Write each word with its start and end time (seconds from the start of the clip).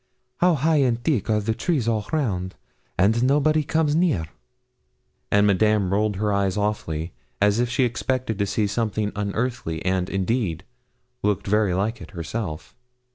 How 0.37 0.55
high 0.55 0.77
and 0.77 0.99
thick 1.03 1.29
are 1.29 1.39
the 1.41 1.53
trees 1.53 1.87
all 1.87 2.07
round! 2.11 2.55
and 2.97 3.21
nobody 3.23 3.61
comes 3.63 3.95
near.' 3.95 4.25
And 5.29 5.45
Madame 5.45 5.93
rolled 5.93 6.15
her 6.15 6.33
eyes 6.33 6.57
awfully, 6.57 7.13
as 7.39 7.59
if 7.59 7.69
she 7.69 7.83
expected 7.83 8.39
to 8.39 8.47
see 8.47 8.65
something 8.65 9.11
unearthly, 9.15 9.85
and, 9.85 10.09
indeed, 10.09 10.63
looked 11.21 11.45
very 11.45 11.75
like 11.75 12.01
it 12.01 12.09
herself. 12.17 12.73